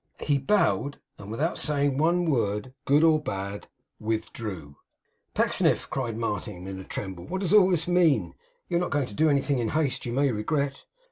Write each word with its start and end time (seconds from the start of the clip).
He 0.21 0.39
bowed, 0.39 0.99
and 1.19 1.29
without 1.29 1.59
saying 1.59 1.99
one 1.99 2.25
word, 2.25 2.73
good 2.85 3.03
or 3.03 3.21
bad, 3.21 3.67
withdrew. 3.99 4.77
'Pecksniff,' 5.35 5.91
cried 5.91 6.17
Martin, 6.17 6.65
in 6.65 6.79
a 6.79 6.83
tremble, 6.85 7.27
'what 7.27 7.41
does 7.41 7.53
all 7.53 7.69
this 7.69 7.87
mean? 7.87 8.33
You 8.67 8.77
are 8.77 8.79
not 8.79 8.89
going 8.89 9.09
to 9.09 9.13
do 9.13 9.29
anything 9.29 9.59
in 9.59 9.69
haste, 9.69 10.03
you 10.07 10.11
may 10.11 10.31
regret! 10.31 10.85